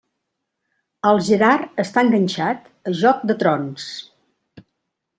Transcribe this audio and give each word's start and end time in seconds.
El 1.09 1.21
Gerard 1.27 1.83
està 1.85 2.05
enganxat 2.05 2.67
a 2.93 2.97
Joc 3.05 3.23
de 3.33 3.39
trons. 3.45 3.89